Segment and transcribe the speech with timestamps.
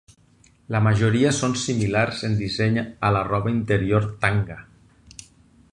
[0.75, 4.57] La majoria són similars en disseny a la roba interior tanga.